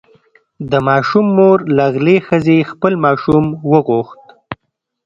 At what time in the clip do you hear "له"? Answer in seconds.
1.77-1.85